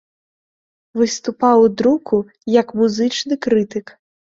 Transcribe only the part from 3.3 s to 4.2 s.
крытык.